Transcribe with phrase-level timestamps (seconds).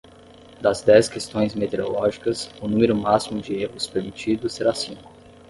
[0.63, 5.11] Das dez questões meteorológicas, o número máximo de erros permitido será cinco.